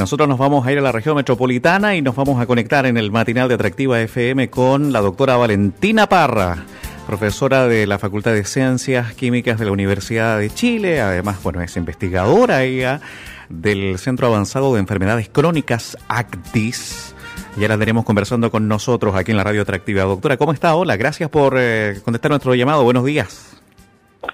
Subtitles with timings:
[0.00, 2.96] Nosotros nos vamos a ir a la región metropolitana y nos vamos a conectar en
[2.96, 6.64] el matinal de Atractiva FM con la doctora Valentina Parra,
[7.06, 11.02] profesora de la Facultad de Ciencias Químicas de la Universidad de Chile.
[11.02, 13.02] Además, bueno, es investigadora ella
[13.50, 17.14] del Centro Avanzado de Enfermedades Crónicas ACTIS.
[17.58, 20.04] Ya la tenemos conversando con nosotros aquí en la Radio Atractiva.
[20.04, 20.76] Doctora, ¿cómo está?
[20.76, 22.84] Hola, gracias por eh, contestar nuestro llamado.
[22.84, 23.59] Buenos días.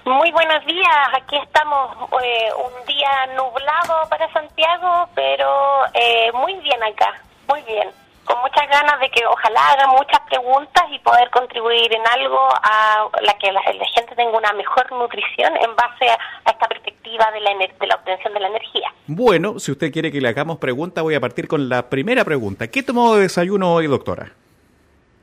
[0.03, 6.83] Muy buenos días, aquí estamos eh, un día nublado para Santiago, pero eh, muy bien
[6.83, 7.89] acá, muy bien,
[8.25, 13.07] con muchas ganas de que ojalá hagan muchas preguntas y poder contribuir en algo a
[13.21, 17.51] la que la, gente tenga una mejor nutrición en base a, esta perspectiva de la,
[17.55, 18.93] de la obtención de la energía.
[19.07, 22.67] Bueno, si usted quiere que le hagamos preguntas, voy a partir con la primera pregunta.
[22.67, 24.31] ¿Qué tomó de desayuno hoy, doctora?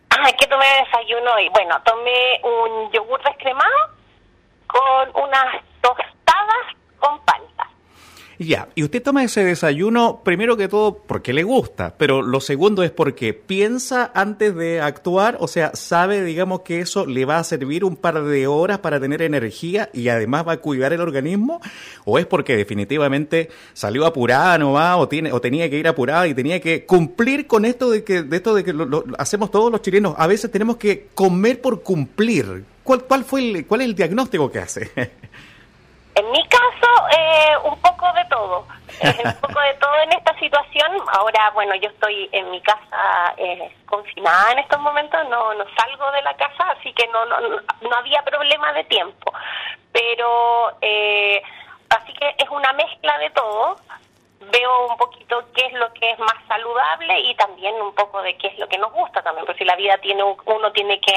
[0.08, 1.50] Ah, ¿qué tomé de desayuno hoy?
[1.50, 3.94] Bueno, tomé un yogur descremado
[4.74, 6.64] con unas tostadas
[6.98, 7.70] con palta.
[8.36, 12.82] Ya, y usted toma ese desayuno primero que todo porque le gusta, pero lo segundo
[12.82, 17.44] es porque piensa antes de actuar, o sea, sabe, digamos, que eso le va a
[17.44, 21.60] servir un par de horas para tener energía y además va a cuidar el organismo,
[22.04, 26.26] o es porque definitivamente salió apurada, no va, o tiene, o tenía que ir apurada
[26.26, 29.70] y tenía que cumplir con esto de que, de esto de que lo hacemos todos
[29.70, 32.73] los chilenos, a veces tenemos que comer por cumplir.
[32.84, 34.90] ¿Cuál, cuál, fue el, ¿Cuál es el diagnóstico que hace?
[36.16, 38.68] En mi caso, eh, un poco de todo.
[39.02, 40.92] un poco de todo en esta situación.
[41.12, 46.12] Ahora, bueno, yo estoy en mi casa eh, confinada en estos momentos, no, no salgo
[46.12, 49.32] de la casa, así que no, no, no había problema de tiempo.
[49.90, 51.42] Pero, eh,
[51.88, 53.76] así que es una mezcla de todo
[54.52, 58.36] veo un poquito qué es lo que es más saludable y también un poco de
[58.36, 61.14] qué es lo que nos gusta también, porque si la vida tiene uno tiene que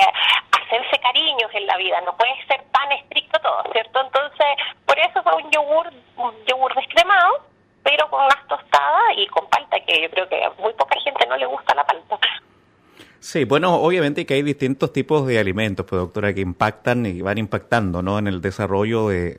[0.52, 4.02] hacerse cariños en la vida, no puede ser tan estricto todo, ¿cierto?
[4.02, 4.48] Entonces,
[4.86, 7.46] por eso fue un yogur, un yogur descremado,
[7.84, 11.26] pero con unas tostadas y con palta, que yo creo que a muy poca gente
[11.28, 12.20] no le gusta la palta.
[13.20, 17.38] Sí, bueno, obviamente que hay distintos tipos de alimentos, pues doctora, que impactan y van
[17.38, 18.20] impactando, ¿no?
[18.20, 19.38] En el desarrollo de,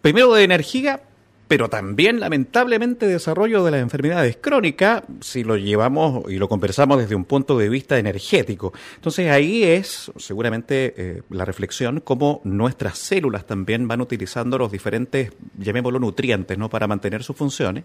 [0.00, 1.00] primero de energía,
[1.48, 7.14] pero también lamentablemente desarrollo de las enfermedades crónicas si lo llevamos y lo conversamos desde
[7.14, 8.74] un punto de vista energético.
[8.96, 15.32] Entonces ahí es seguramente eh, la reflexión cómo nuestras células también van utilizando los diferentes,
[15.56, 16.68] llamémoslo nutrientes, ¿no?
[16.68, 17.84] para mantener sus funciones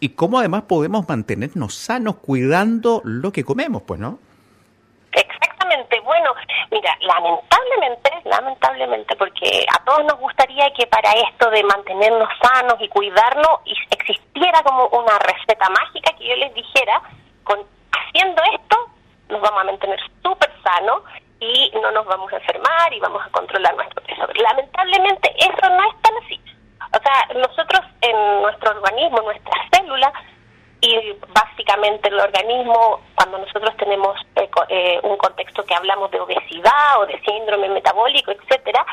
[0.00, 4.18] y cómo además podemos mantenernos sanos cuidando lo que comemos, pues, ¿no?
[5.12, 5.51] Exactamente.
[6.72, 12.88] Mira, lamentablemente, lamentablemente, porque a todos nos gustaría que para esto de mantenernos sanos y
[12.88, 13.60] cuidarnos
[13.90, 17.02] existiera como una receta mágica que yo les dijera,
[17.44, 17.58] con
[17.92, 18.76] haciendo esto
[19.28, 21.02] nos vamos a mantener súper sanos
[21.40, 24.26] y no nos vamos a enfermar y vamos a controlar nuestro peso.
[24.34, 26.40] Lamentablemente eso no es tan así.
[26.88, 30.12] O sea, nosotros en nuestro organismo, nuestras células,
[30.82, 37.00] y básicamente el organismo, cuando nosotros tenemos eh, eh, un contexto que hablamos de obesidad
[37.00, 38.84] o de síndrome metabólico, etcétera,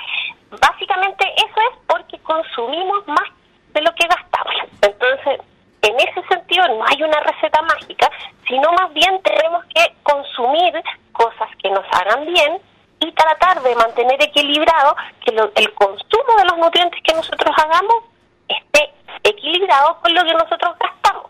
[0.52, 3.28] básicamente eso es porque consumimos más
[3.74, 4.54] de lo que gastamos.
[4.84, 5.42] Entonces,
[5.82, 8.12] en ese sentido no hay una receta mágica,
[8.48, 10.74] sino más bien tenemos que consumir
[11.12, 12.60] cosas que nos hagan bien
[13.00, 14.96] y tratar de mantener equilibrado
[15.26, 18.04] que el consumo de los nutrientes que nosotros hagamos
[18.48, 21.29] esté equilibrado con lo que nosotros gastamos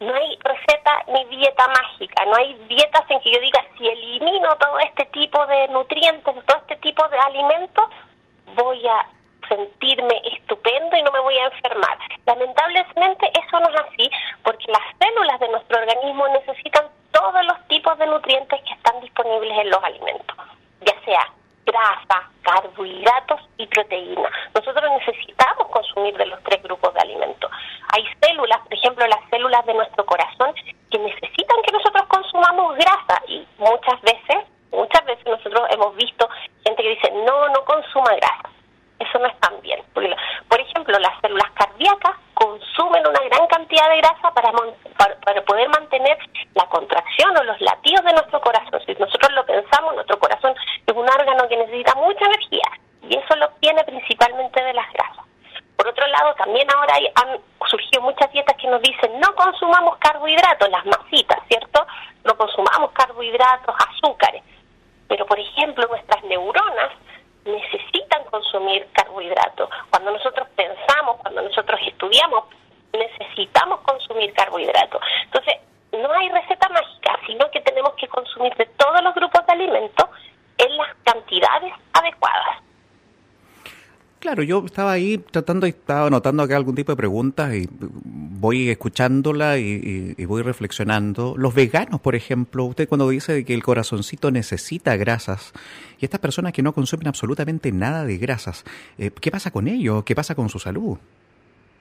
[0.00, 4.56] no hay receta ni dieta mágica, no hay dietas en que yo diga si elimino
[4.56, 7.84] todo este tipo de nutrientes, todo este tipo de alimentos,
[8.54, 9.06] voy a
[9.48, 11.98] sentirme estupendo y no me voy a enfermar.
[12.26, 14.10] Lamentablemente eso no es así
[14.42, 19.58] porque las células de nuestro organismo necesitan todos los tipos de nutrientes que están disponibles
[19.58, 20.36] en los alimentos,
[20.80, 21.32] ya sea
[21.64, 24.30] grasa, carbohidratos y proteína.
[24.54, 27.50] Nosotros necesitamos consumir de los tres grupos de alimentos.
[27.94, 30.54] Hay células, por ejemplo, las células de nuestro corazón,
[30.90, 36.28] que necesitan que nosotros consumamos grasa y muchas veces, muchas veces nosotros hemos visto
[36.64, 38.50] gente que dice, no, no consuma grasa.
[38.98, 39.80] Eso no es tan bien.
[39.94, 44.52] por ejemplo, las células cardíacas consumen una gran cantidad de grasa para,
[45.24, 46.18] para, poder mantener
[46.54, 48.80] la contracción o los latidos de nuestro corazón.
[48.84, 50.54] Si nosotros lo pensamos, nuestro corazón
[50.86, 52.68] es un órgano que necesita mucha energía
[53.02, 55.28] y eso lo obtiene principalmente de las grasas.
[55.78, 59.96] Por otro lado, también ahora hay, han surgido muchas dietas que nos dicen no consumamos
[59.98, 61.86] carbohidratos, las masitas, ¿cierto?
[62.24, 64.42] No consumamos carbohidratos, azúcares.
[65.06, 66.90] Pero, por ejemplo, nuestras neuronas
[67.44, 69.70] necesitan consumir carbohidratos.
[69.90, 72.44] Cuando nosotros pensamos, cuando nosotros estudiamos,
[72.92, 75.00] necesitamos consumir carbohidratos.
[75.26, 75.58] Entonces,
[75.92, 80.08] no hay receta mágica, sino que tenemos que consumir de todos los grupos de alimentos
[80.58, 82.62] en las cantidades adecuadas.
[84.38, 89.58] Claro, yo estaba ahí tratando, estaba anotando acá algún tipo de preguntas y voy escuchándola
[89.58, 91.34] y, voy reflexionando.
[91.36, 95.52] Los veganos, por ejemplo, usted cuando dice que el corazoncito necesita grasas
[95.98, 98.64] y estas personas que no consumen absolutamente nada de grasas,
[98.98, 100.04] eh, ¿qué pasa con ellos?
[100.04, 100.96] ¿Qué pasa con su salud?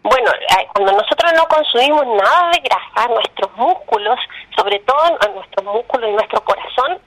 [0.01, 4.17] Bueno, eh, cuando nosotros no consumimos nada de grasa, nuestros músculos,
[4.55, 4.97] sobre todo
[5.33, 6.97] nuestros músculos y nuestro corazón,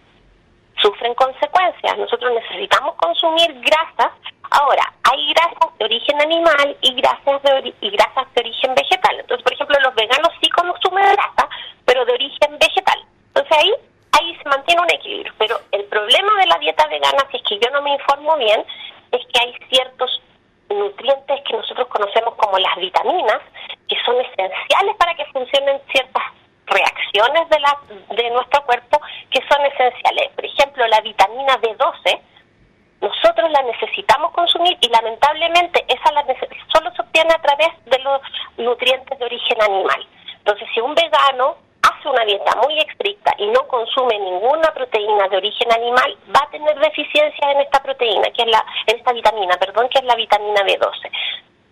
[0.80, 1.98] sufren consecuencias.
[1.98, 4.12] Nosotros necesitamos consumir grasas.
[4.50, 9.20] Ahora, hay grasas de origen animal y grasas de, y grasas de origen vegetal.
[9.20, 11.48] Entonces, por ejemplo, los veganos sí consumen grasa,
[11.84, 13.04] pero de origen vegetal.
[13.28, 13.72] Entonces ahí
[14.18, 15.32] ahí se mantiene un equilibrio.
[15.38, 18.64] Pero el problema de la dieta vegana, si es que yo no me informo bien,
[19.12, 20.22] es que hay ciertos
[20.68, 23.40] nutrientes que nosotros conocemos como las vitaminas,
[23.88, 26.22] que son esenciales para que funcionen ciertas
[26.66, 27.78] reacciones de, la,
[28.10, 29.00] de nuestro cuerpo
[29.30, 30.30] que son esenciales.
[30.34, 32.20] Por ejemplo, la vitamina B12,
[33.00, 36.24] nosotros la necesitamos consumir y lamentablemente esa la
[36.72, 38.20] solo se obtiene a través de los
[38.58, 40.06] nutrientes de origen animal.
[40.38, 45.36] Entonces, si un vegano hace una dieta muy estricta y no consume ninguna proteína de
[45.38, 49.56] origen animal, va a tener deficiencia en esta proteína, que es la, en esta vitamina,
[49.56, 51.10] perdón, que es la vitamina B12.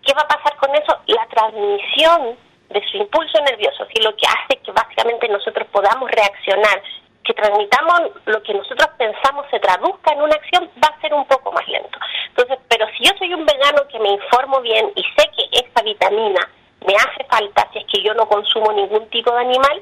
[0.05, 0.97] ¿Qué va a pasar con eso?
[1.07, 2.37] La transmisión
[2.69, 6.81] de su impulso nervioso, y lo que hace que básicamente nosotros podamos reaccionar,
[7.29, 11.25] que transmitamos lo que nosotros pensamos se traduzca en una acción, va a ser un
[11.25, 11.99] poco más lento.
[12.29, 15.83] Entonces, pero si yo soy un vegano que me informo bien y sé que esta
[15.83, 16.41] vitamina
[16.87, 19.79] me hace falta si es que yo no consumo ningún tipo de animal,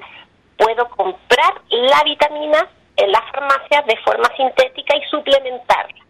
[0.58, 2.68] puedo comprar la vitamina
[2.98, 6.04] en la farmacia de forma sintética y suplementarla.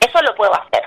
[0.00, 0.86] Eso lo puedo hacer.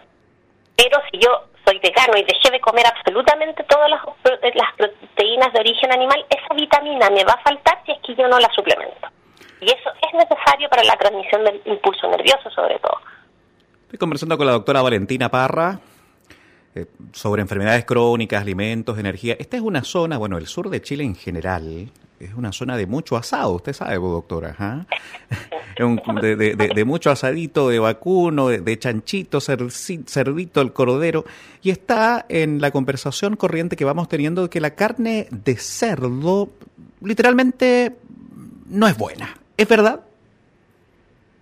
[0.76, 5.92] Pero si yo soy vegano y dejé de comer absolutamente todas las, proteínas de origen
[5.92, 9.15] animal, esa vitamina me va a faltar si es que yo no la suplemento.
[9.62, 12.98] Y eso es necesario para la transmisión del impulso nervioso, sobre todo.
[13.84, 15.80] Estoy conversando con la doctora Valentina Parra
[16.74, 19.36] eh, sobre enfermedades crónicas, alimentos, energía.
[19.40, 21.90] Esta es una zona, bueno, el sur de Chile en general,
[22.20, 24.56] es una zona de mucho asado, usted sabe, doctora.
[24.60, 24.86] ¿ah?
[26.22, 31.26] de, de, mucho asadito, de vacuno, de, chanchito, cerdito, el cordero.
[31.62, 36.50] Y está en la conversación corriente que vamos teniendo que la carne de cerdo
[37.02, 37.96] literalmente
[38.66, 39.34] no es buena.
[39.58, 40.00] ¿Es verdad?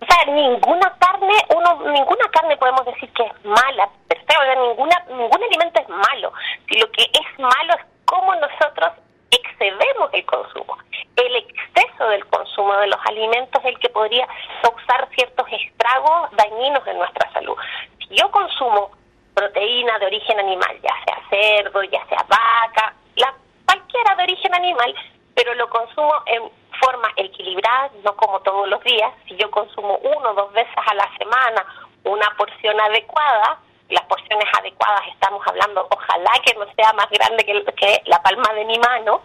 [0.00, 5.42] O sea, ninguna carne, uno, ninguna carne podemos decir que es mala, pero ninguna, ningún
[5.42, 6.32] alimento es malo.
[6.68, 8.92] Si lo que es malo es cómo nosotros
[9.30, 10.76] excedemos el consumo.
[11.16, 14.26] El exceso del consumo de los alimentos es el que podría
[14.62, 17.56] causar ciertos estragos dañinos en nuestra salud.
[17.98, 18.90] Si yo consumo
[19.34, 23.34] proteína de origen animal, ya sea cerdo, ya sea vaca, la,
[23.66, 24.94] cualquiera de origen animal,
[25.34, 26.42] pero lo consumo en
[26.74, 29.12] forma equilibrada, no como todos los días.
[29.28, 31.64] Si yo consumo uno o dos veces a la semana
[32.04, 37.64] una porción adecuada, las porciones adecuadas estamos hablando, ojalá que no sea más grande que,
[37.74, 39.22] que la palma de mi mano,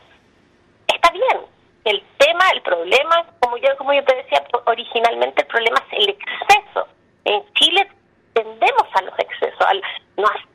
[0.87, 1.41] está bien.
[1.85, 6.09] El tema, el problema, como yo, como yo te decía originalmente, el problema es el
[6.09, 6.87] exceso.
[7.25, 7.89] En Chile
[8.33, 9.61] tendemos a los excesos.
[9.61, 9.81] Al,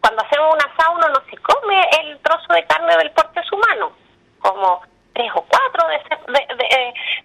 [0.00, 3.93] cuando hacemos un asado no se come el trozo de carne del porte humano,
[4.38, 4.82] como
[5.15, 6.19] tres o cuatro de ese,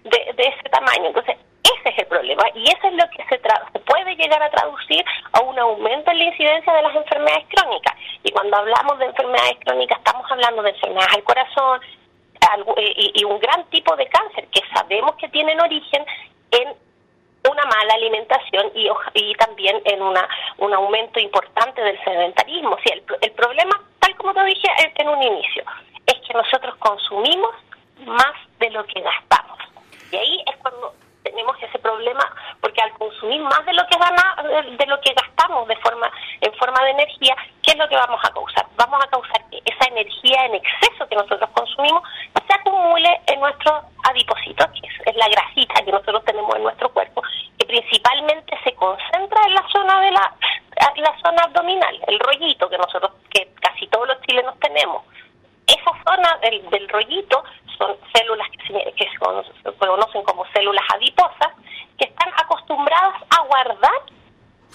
[0.04, 1.06] de, de ese tamaño.
[1.06, 4.50] Entonces, ese es el problema y eso es lo que se, se puede llegar a
[4.50, 7.94] traducir a un aumento en la incidencia de las enfermedades crónicas.
[8.22, 11.80] Y cuando hablamos de enfermedades crónicas estamos hablando de enfermedades al corazón
[12.76, 16.04] y, un gran tipo de cáncer que sabemos que tienen origen
[16.50, 16.68] en
[17.48, 20.26] una mala alimentación y, y también en una,
[20.58, 22.76] un aumento importante del sedentarismo.
[22.84, 25.64] Sí, el, el problema, tal como te dije en un inicio,
[26.06, 27.54] es que nosotros consumimos
[28.06, 29.58] más de lo que gastamos.
[30.12, 32.24] Y ahí es cuando tenemos ese problema
[32.60, 34.36] porque al consumir más de lo que gana,
[34.76, 38.20] de lo que gastamos de forma en forma de energía, ¿qué es lo que vamos
[38.24, 38.66] a causar?
[38.76, 42.02] Vamos a causar que esa energía en exceso que nosotros consumimos
[42.46, 47.22] se acumule en nuestro adipocito, que es, la grasita que nosotros tenemos en nuestro cuerpo,
[47.58, 50.34] que principalmente se concentra en la zona de la,
[50.96, 55.04] la zona abdominal, el rollito que nosotros que casi todos los chilenos tenemos.
[55.66, 57.44] Esa zona del, del rollito
[57.80, 61.52] son células que se, que se conocen como células adiposas,
[61.98, 64.00] que están acostumbradas a guardar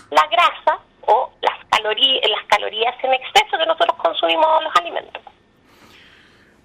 [0.09, 5.21] la grasa o las calorías, las calorías en exceso que nosotros consumimos los alimentos.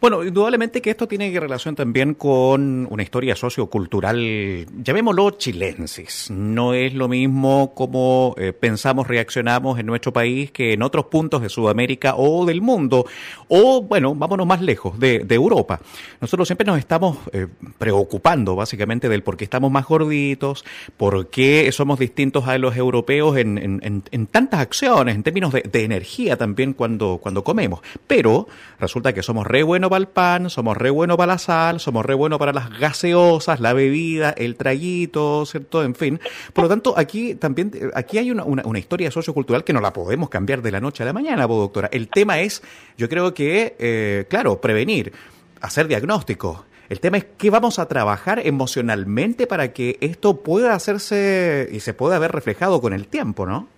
[0.01, 6.31] Bueno, indudablemente que esto tiene relación también con una historia sociocultural, llamémoslo chilensis.
[6.31, 11.43] No es lo mismo como eh, pensamos, reaccionamos en nuestro país que en otros puntos
[11.43, 13.05] de Sudamérica o del mundo,
[13.49, 15.81] o bueno, vámonos más lejos, de, Europa.
[16.19, 20.65] Nosotros siempre nos estamos eh, preocupando básicamente del por qué estamos más gorditos,
[20.97, 26.39] por qué somos distintos a los europeos en, tantas acciones, en términos de, de, energía
[26.39, 27.81] también cuando, cuando comemos.
[28.07, 31.81] Pero resulta que somos re buenos para el pan, somos re buenos para la sal,
[31.81, 35.85] somos re buenos para las gaseosas, la bebida, el traguito, ¿cierto?
[35.85, 36.19] En fin.
[36.55, 40.31] Por lo tanto, aquí también, aquí hay una, una, historia sociocultural que no la podemos
[40.31, 41.89] cambiar de la noche a la mañana, doctora.
[41.93, 42.63] El tema es,
[42.97, 45.13] yo creo que, eh, claro, prevenir,
[45.61, 46.65] hacer diagnóstico.
[46.89, 51.95] El tema es qué vamos a trabajar emocionalmente para que esto pueda hacerse y se
[51.95, 53.69] pueda ver reflejado con el tiempo, ¿no?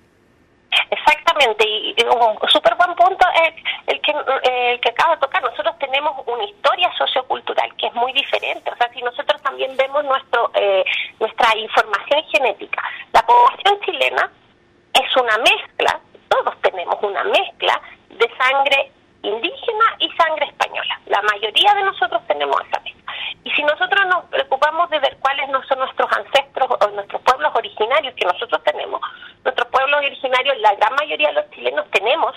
[0.90, 3.54] Exactamente, y, un súper buen punto es
[3.86, 5.42] el que, el que acaba de tocar.
[5.42, 8.70] Nosotros tenemos una historia sociocultural que es muy diferente.
[8.70, 10.84] O sea, si nosotros también vemos nuestro eh,
[11.20, 14.30] nuestra información genética, la población chilena
[14.94, 21.00] es una mezcla, todos tenemos una mezcla de sangre indígena y sangre española.
[21.06, 23.12] La mayoría de nosotros tenemos esa mezcla.
[23.44, 27.21] Y si nosotros nos preocupamos de ver cuáles no son nuestros ancestros o nuestros
[27.82, 29.00] originarios que nosotros tenemos,
[29.44, 32.34] nuestros pueblos originarios, la gran mayoría de los chilenos tenemos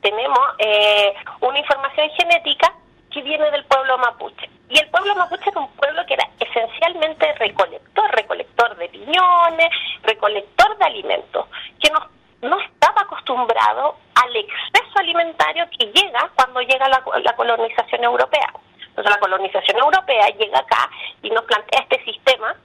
[0.00, 2.74] tenemos eh, una información genética
[3.12, 4.50] que viene del pueblo mapuche.
[4.68, 9.68] Y el pueblo mapuche es un pueblo que era esencialmente recolector, recolector de piñones,
[10.02, 11.46] recolector de alimentos,
[11.78, 12.00] que no,
[12.48, 18.52] no estaba acostumbrado al exceso alimentario que llega cuando llega la, la colonización europea.
[18.88, 20.90] Entonces la colonización europea llega acá
[21.22, 22.56] y nos plantea este sistema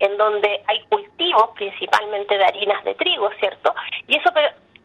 [0.00, 0.82] en donde hay
[1.54, 3.74] principalmente de harinas de trigo, ¿cierto?
[4.06, 4.30] Y eso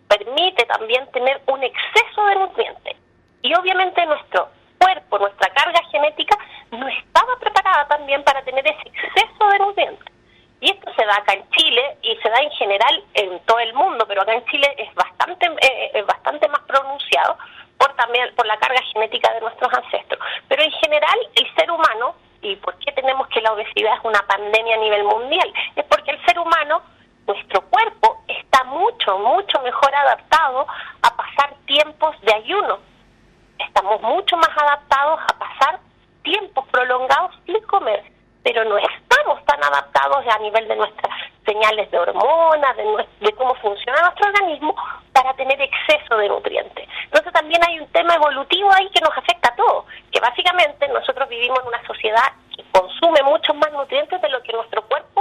[0.07, 2.97] permite también tener un exceso de nutrientes.
[3.41, 6.37] Y obviamente nuestro cuerpo, nuestra carga genética,
[6.71, 10.13] no estaba preparada también para tener ese exceso de nutrientes.
[10.61, 13.73] Y esto se da acá en Chile y se da en general en todo el
[13.73, 17.37] mundo, pero acá en Chile es bastante, eh, es bastante más pronunciado
[17.77, 20.19] por también por la carga genética de nuestros ancestros.
[20.47, 24.25] Pero en general el ser humano, y por qué tenemos que la obesidad es una
[24.25, 25.53] pandemia a nivel mundial,
[26.03, 26.81] porque el ser humano,
[27.25, 30.67] nuestro cuerpo está mucho, mucho mejor adaptado
[31.01, 32.79] a pasar tiempos de ayuno.
[33.57, 35.79] Estamos mucho más adaptados a pasar
[36.23, 38.03] tiempos prolongados sin comer,
[38.43, 41.11] pero no estamos tan adaptados a nivel de nuestras
[41.45, 44.75] señales de hormonas, de, de cómo funciona nuestro organismo
[45.13, 46.89] para tener exceso de nutrientes.
[47.05, 51.29] Entonces también hay un tema evolutivo ahí que nos afecta a todos, que básicamente nosotros
[51.29, 55.12] vivimos en una sociedad que consume muchos más nutrientes de lo que nuestro cuerpo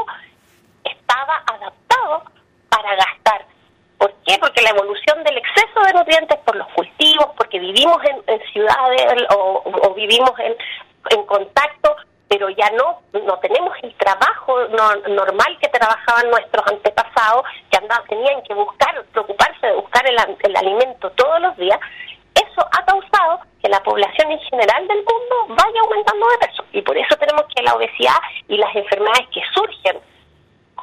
[1.13, 2.23] estaba adaptado
[2.69, 3.45] para gastar.
[3.99, 4.39] ¿Por qué?
[4.41, 9.95] Porque la evolución del exceso de nutrientes por los cultivos, porque vivimos en, ciudades o,
[9.95, 10.55] vivimos en,
[11.27, 11.97] contacto
[12.29, 14.59] pero ya no no tenemos el trabajo
[15.09, 20.57] normal que trabajaban nuestros antepasados, que andaban, tenían que buscar, preocuparse de buscar el, el,
[20.57, 21.79] alimento todos los días,
[22.35, 26.65] eso ha causado que la población en general del mundo vaya aumentando de peso.
[26.73, 28.17] Y por eso tenemos que la obesidad
[28.49, 30.01] y las enfermedades que surgen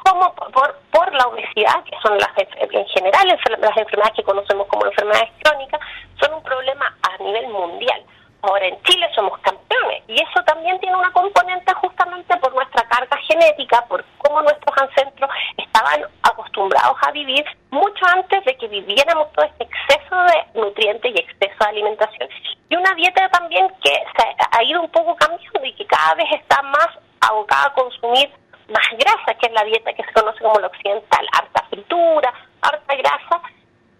[0.04, 4.86] como por, por la obesidad, que son las en general las enfermedades que conocemos como
[4.86, 5.80] enfermedades crónicas,
[6.20, 8.02] son un problema a nivel mundial.
[8.42, 13.16] Ahora en Chile somos campeones y eso también tiene una componente justamente por nuestra carga
[13.28, 19.44] genética, por cómo nuestros ancestros estaban acostumbrados a vivir mucho antes de que viviéramos todo
[19.44, 22.28] este exceso de nutrientes y exceso de alimentación.
[22.70, 26.26] Y una dieta también que se ha ido un poco cambiando y que cada vez
[26.32, 26.88] está más
[27.20, 28.30] abocada a consumir
[28.70, 32.94] más grasa, que es la dieta que se conoce como la occidental, harta fritura, harta
[32.94, 33.42] grasa,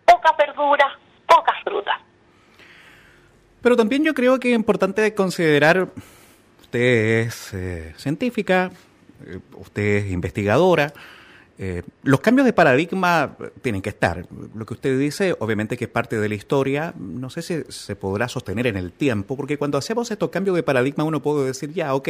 [0.05, 2.00] poca verdura, poca fruta.
[3.62, 5.89] Pero también yo creo que es importante considerar,
[6.61, 8.71] usted es eh, científica,
[9.27, 10.93] eh, usted es investigadora,
[11.62, 14.26] eh, los cambios de paradigma tienen que estar.
[14.55, 17.97] Lo que usted dice, obviamente que es parte de la historia, no sé si se
[17.97, 21.75] podrá sostener en el tiempo, porque cuando hacemos estos cambios de paradigma uno puede decir,
[21.75, 22.09] ya, ok,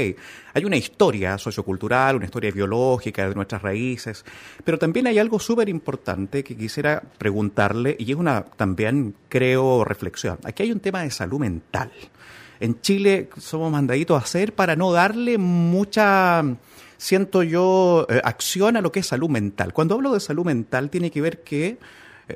[0.55, 4.25] hay una historia sociocultural, una historia biológica de nuestras raíces,
[4.63, 10.39] pero también hay algo súper importante que quisiera preguntarle, y es una también, creo, reflexión.
[10.45, 11.91] Aquí hay un tema de salud mental.
[12.61, 16.45] En Chile somos mandaditos a hacer para no darle mucha
[17.01, 19.73] siento yo, eh, acción a lo que es salud mental.
[19.73, 21.79] Cuando hablo de salud mental tiene que ver que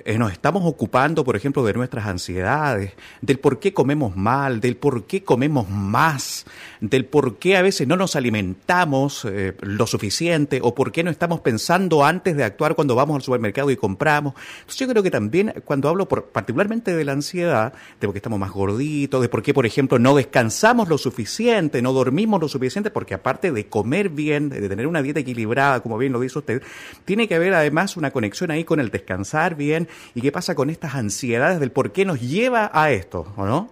[0.05, 4.77] eh, nos estamos ocupando, por ejemplo, de nuestras ansiedades, del por qué comemos mal, del
[4.77, 6.47] por qué comemos más,
[6.81, 11.11] del por qué a veces no nos alimentamos eh, lo suficiente o por qué no
[11.11, 14.35] estamos pensando antes de actuar cuando vamos al supermercado y compramos.
[14.61, 18.19] Entonces yo creo que también cuando hablo por, particularmente de la ansiedad, de por qué
[18.19, 22.49] estamos más gorditos, de por qué, por ejemplo, no descansamos lo suficiente, no dormimos lo
[22.49, 26.39] suficiente, porque aparte de comer bien, de tener una dieta equilibrada, como bien lo dice
[26.39, 26.63] usted,
[27.05, 29.84] tiene que haber además una conexión ahí con el descansar bien
[30.15, 33.69] y qué pasa con estas ansiedades del por qué nos lleva a esto, ¿o no?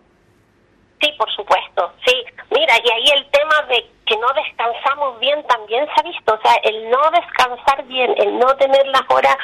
[1.00, 2.14] Sí, por supuesto, sí.
[2.50, 6.40] Mira, y ahí el tema de que no descansamos bien también se ha visto, o
[6.42, 9.36] sea, el no descansar bien, el no tener las horas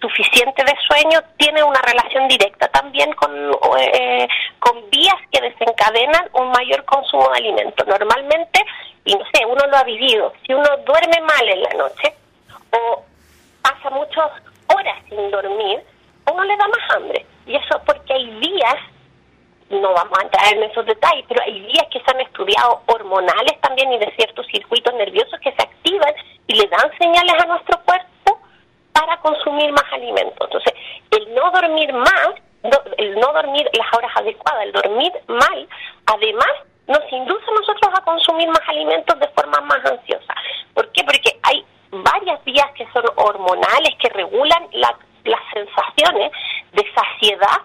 [0.00, 3.30] suficientes de sueño tiene una relación directa también con,
[3.78, 7.86] eh, con vías que desencadenan un mayor consumo de alimentos.
[7.86, 8.64] Normalmente,
[9.04, 12.14] y no sé, uno lo ha vivido, si uno duerme mal en la noche
[12.70, 13.04] o
[13.62, 14.30] pasa muchas
[14.68, 15.82] horas sin dormir,
[16.32, 17.26] uno le da más hambre.
[17.46, 18.76] Y eso porque hay días,
[19.70, 23.60] no vamos a entrar en esos detalles, pero hay días que se han estudiado hormonales
[23.60, 26.14] también y de ciertos circuitos nerviosos que se activan
[26.46, 28.40] y le dan señales a nuestro cuerpo
[28.92, 30.48] para consumir más alimentos.
[30.48, 30.74] Entonces,
[31.10, 32.30] el no dormir más,
[32.98, 35.68] el no dormir las horas adecuadas, el dormir mal,
[36.06, 36.52] además
[36.86, 40.34] nos induce a nosotros a consumir más alimentos de forma más ansiosa.
[40.74, 41.02] ¿Por qué?
[41.04, 46.32] Porque hay varias vías que son hormonales que regulan la las sensaciones
[46.72, 47.62] de saciedad,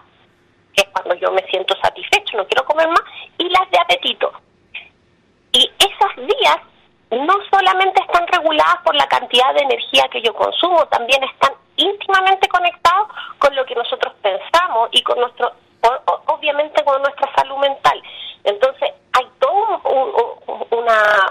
[0.74, 3.02] que es cuando yo me siento satisfecho, no quiero comer más,
[3.38, 4.32] y las de apetito.
[5.52, 6.58] Y esas vías
[7.10, 12.48] no solamente están reguladas por la cantidad de energía que yo consumo, también están íntimamente
[12.48, 15.52] conectados con lo que nosotros pensamos y con nuestro,
[16.26, 18.02] obviamente con nuestra salud mental.
[18.44, 20.84] Entonces, hay todo un,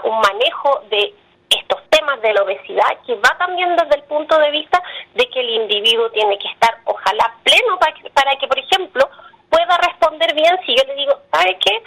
[0.04, 1.14] un manejo de
[1.50, 4.82] estos temas de la obesidad que va también desde el punto de vista
[5.14, 9.08] de que el individuo tiene que estar ojalá pleno para que, para que por ejemplo
[9.48, 11.82] pueda responder bien si yo le digo sabe qué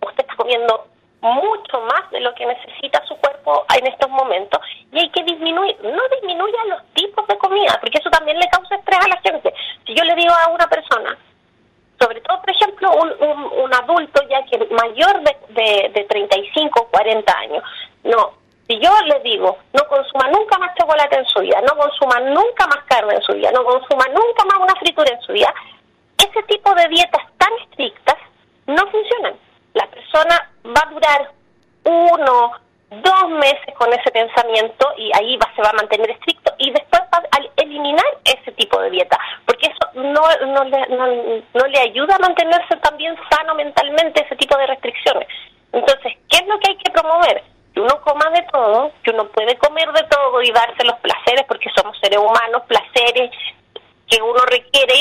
[0.00, 0.86] usted está comiendo
[1.20, 5.76] mucho más de lo que necesita su cuerpo en estos momentos y hay que disminuir
[5.82, 9.54] no disminuya los tipos de comida porque eso también le causa estrés a la gente
[9.86, 11.16] si yo le digo a una persona
[12.00, 16.88] sobre todo, por ejemplo, un, un, adulto ya que mayor de, de, de 35 o
[16.88, 17.62] 40 años,
[18.02, 18.32] no,
[18.72, 22.66] si yo les digo, no consuma nunca más chocolate en su vida, no consuma nunca
[22.66, 25.52] más carne en su vida, no consuma nunca más una fritura en su vida,
[26.18, 28.16] ese tipo de dietas tan estrictas
[28.66, 29.34] no funcionan.
[29.74, 31.30] La persona va a durar
[31.84, 32.52] uno,
[32.90, 37.02] dos meses con ese pensamiento y ahí va, se va a mantener estricto y después
[37.12, 41.06] va a eliminar ese tipo de dieta, porque eso no, no, le, no,
[41.54, 45.28] no le ayuda a mantenerse también sano mentalmente ese tipo de restricciones.
[45.72, 47.42] Entonces, ¿qué es lo que hay que promover?
[47.72, 51.44] que uno coma de todo, que uno puede comer de todo y darse los placeres,
[51.48, 53.30] porque somos seres humanos, placeres
[54.12, 54.94] que uno requiere,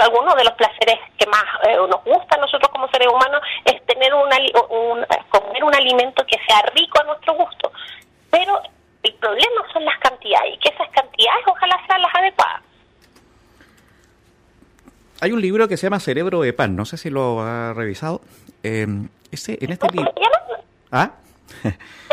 [0.00, 3.84] algunos de los placeres que más eh, nos gusta a nosotros como seres humanos es
[3.86, 7.72] tener un, comer un alimento que sea rico a nuestro gusto.
[8.30, 8.60] Pero
[9.02, 12.62] el problema son las cantidades y que esas cantidades ojalá sean las adecuadas.
[15.20, 18.20] Hay un libro que se llama Cerebro de Pan, no sé si lo ha revisado.
[18.62, 18.86] Eh,
[19.32, 20.12] ese, en este libro...
[20.92, 21.10] ¿Ah?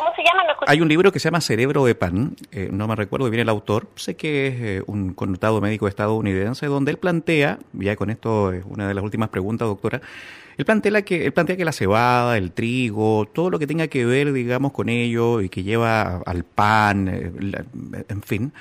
[0.67, 3.49] Hay un libro que se llama Cerebro de Pan, eh, no me recuerdo bien el
[3.49, 8.51] autor, sé que es eh, un connotado médico estadounidense, donde él plantea, ya con esto
[8.51, 10.01] es una de las últimas preguntas, doctora,
[10.57, 14.05] él plantea, que, él plantea que la cebada, el trigo, todo lo que tenga que
[14.05, 17.31] ver, digamos, con ello y que lleva al pan, eh,
[18.07, 18.53] en fin,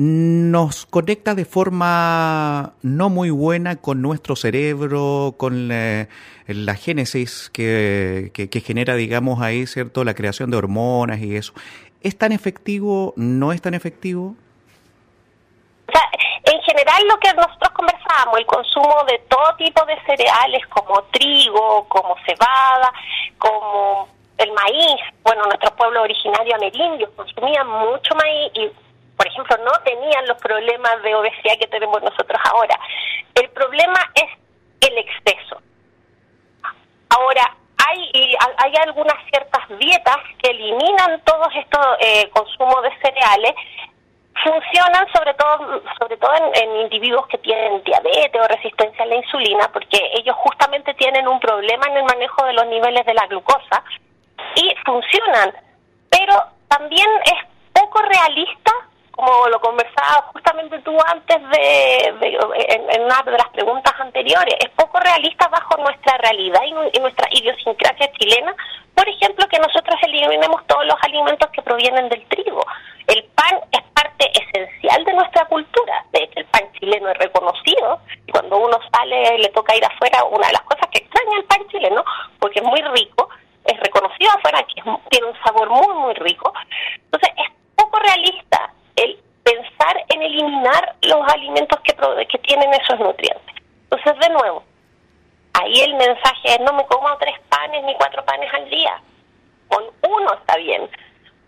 [0.00, 6.06] nos conecta de forma no muy buena con nuestro cerebro, con la,
[6.74, 11.52] génesis que, que, genera, digamos, ahí, ¿cierto?, la creación de hormonas y eso.
[12.00, 13.12] ¿Es tan efectivo?
[13.16, 14.36] ¿No es tan efectivo?
[16.44, 21.84] En general lo que nosotros conversábamos, el consumo de todo tipo de cereales como trigo,
[21.90, 22.90] como cebada,
[23.36, 24.08] como
[24.38, 28.89] el maíz, bueno, nuestro pueblo originario amerindio consumía mucho maíz y
[29.20, 32.80] por ejemplo, no tenían los problemas de obesidad que tenemos nosotros ahora.
[33.34, 35.60] El problema es el exceso.
[37.10, 37.54] Ahora,
[37.86, 43.54] hay, hay algunas ciertas dietas que eliminan todos estos eh, consumos de cereales
[44.42, 49.16] funcionan sobre todo sobre todo en, en, individuos que tienen diabetes o resistencia a la
[49.16, 53.26] insulina porque ellos justamente tienen un problema en el manejo de los niveles de la
[53.26, 53.84] glucosa
[54.54, 55.52] y funcionan
[56.08, 58.72] pero también es poco realista
[59.20, 64.98] como lo conversaba justamente tú antes de, en, una de las preguntas anteriores, es poco
[65.00, 68.54] realista bajo nuestra realidad y, nuestra idiosincrasia chilena,
[68.94, 72.64] por ejemplo, que nosotros eliminemos todos los alimentos que provienen del trigo.
[73.06, 78.00] El pan es parte esencial de nuestra cultura, de hecho el pan chileno es reconocido
[78.92, 82.04] sale, le toca ir afuera, una de las cosas que extraña el pan chileno,
[82.38, 83.28] porque es muy rico,
[83.64, 86.52] es reconocido afuera que tiene un sabor muy, muy rico.
[86.96, 91.20] Entonces, es poco realista el pensar en eliminar los
[92.00, 93.54] alimentos que, tienen esos nutrientes.
[93.90, 94.64] Entonces, de nuevo,
[95.54, 99.00] ahí el mensaje es no me como tres panes ni cuatro panes al día.
[99.68, 100.88] Con uno está bien.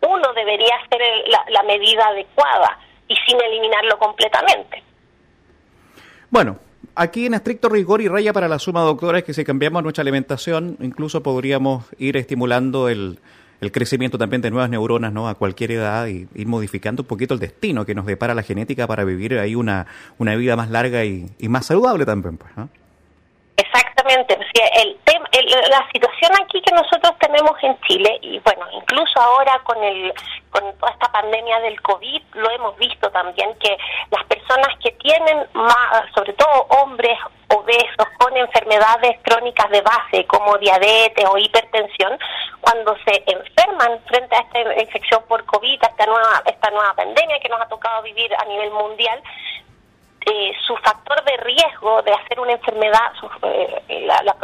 [0.01, 1.01] Uno debería ser
[1.49, 4.83] la medida adecuada y sin eliminarlo completamente.
[6.31, 6.59] Bueno,
[6.95, 10.03] aquí en estricto rigor y raya para la suma, doctora, es que si cambiamos nuestra
[10.03, 13.21] alimentación, incluso podríamos ir estimulando el,
[13.71, 15.29] crecimiento también de nuevas neuronas ¿no?
[15.29, 18.89] a cualquier edad y ir modificando un poquito el destino que nos depara la genética
[18.89, 19.87] para vivir ahí una,
[20.19, 22.39] una vida más larga y, más saludable también.
[22.39, 22.53] Pues,
[23.57, 24.39] Exactamente.
[24.55, 24.99] el,
[25.71, 30.13] la situación aquí que nosotros tenemos en Chile, y bueno, incluso ahora con, el,
[30.51, 33.77] con toda esta pandemia del COVID, lo hemos visto también que
[34.11, 40.57] las personas que tienen, más, sobre todo hombres obesos con enfermedades crónicas de base como
[40.59, 42.19] diabetes o hipertensión,
[42.61, 47.39] cuando se enferman frente a esta infección por COVID, a esta nueva, esta nueva pandemia
[47.41, 49.23] que nos ha tocado vivir a nivel mundial,
[50.27, 54.35] eh, su factor de riesgo de hacer una enfermedad, eh, la,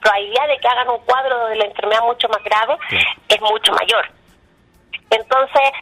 [0.00, 2.76] probabilidad de que hagan un cuadro de la enfermedad mucho más grave
[3.28, 4.10] es mucho mayor.
[5.10, 5.72] Entonces,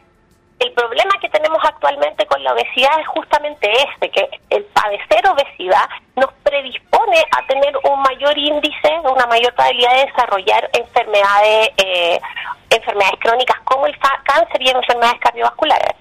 [0.59, 5.89] el problema que tenemos actualmente con la obesidad es justamente este, que el padecer obesidad
[6.15, 12.21] nos predispone a tener un mayor índice, una mayor probabilidad de desarrollar enfermedades, eh,
[12.69, 15.95] enfermedades crónicas como el cáncer y enfermedades cardiovasculares.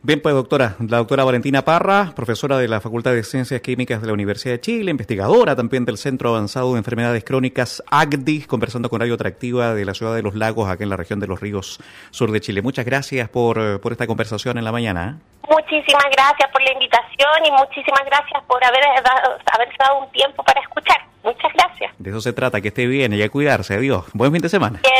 [0.00, 4.06] Bien, pues doctora, la doctora Valentina Parra, profesora de la Facultad de Ciencias Químicas de
[4.06, 9.00] la Universidad de Chile, investigadora también del Centro Avanzado de Enfermedades Crónicas ACDI, conversando con
[9.00, 11.80] Radio Atractiva de la Ciudad de los Lagos, acá en la región de los ríos
[12.12, 12.62] sur de Chile.
[12.62, 15.18] Muchas gracias por, eh, por esta conversación en la mañana.
[15.18, 15.48] ¿eh?
[15.50, 20.44] Muchísimas gracias por la invitación y muchísimas gracias por haber dado, haber dado un tiempo
[20.44, 20.98] para escuchar.
[21.24, 21.92] Muchas gracias.
[21.98, 23.74] De eso se trata, que esté bien y a cuidarse.
[23.74, 24.04] Adiós.
[24.12, 24.78] Buen fin de semana.
[24.80, 24.98] Bien.